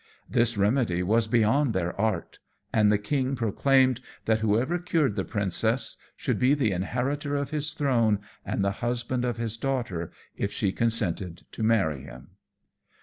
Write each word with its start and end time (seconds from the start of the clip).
This 0.27 0.57
remedy 0.57 1.03
was 1.03 1.27
beyond 1.27 1.73
their 1.75 1.95
art, 1.95 2.39
and 2.73 2.91
the 2.91 2.97
king 2.97 3.35
proclaimed 3.35 4.01
that 4.25 4.39
whoever 4.39 4.79
cured 4.79 5.15
the 5.15 5.23
princess 5.23 5.95
should 6.15 6.39
be 6.39 6.55
the 6.55 6.71
inheritor 6.71 7.35
of 7.35 7.51
his 7.51 7.73
throne 7.75 8.17
and 8.43 8.65
the 8.65 8.71
husband 8.81 9.23
of 9.23 9.37
his 9.37 9.57
daughter, 9.57 10.11
if 10.35 10.51
she 10.51 10.71
consented 10.71 11.43
to 11.51 11.61
marry 11.61 12.01
him. 12.01 12.29